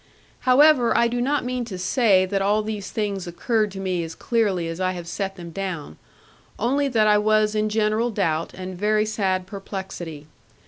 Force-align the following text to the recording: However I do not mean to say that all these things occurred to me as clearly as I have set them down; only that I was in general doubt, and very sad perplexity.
However 0.49 0.97
I 0.97 1.07
do 1.07 1.21
not 1.21 1.45
mean 1.45 1.63
to 1.65 1.77
say 1.77 2.25
that 2.25 2.41
all 2.41 2.63
these 2.63 2.89
things 2.89 3.27
occurred 3.27 3.69
to 3.73 3.79
me 3.79 4.03
as 4.03 4.15
clearly 4.15 4.67
as 4.67 4.81
I 4.81 4.93
have 4.93 5.07
set 5.07 5.35
them 5.35 5.51
down; 5.51 5.97
only 6.57 6.87
that 6.87 7.05
I 7.05 7.19
was 7.19 7.53
in 7.53 7.69
general 7.69 8.09
doubt, 8.09 8.51
and 8.55 8.75
very 8.75 9.05
sad 9.05 9.45
perplexity. 9.45 10.25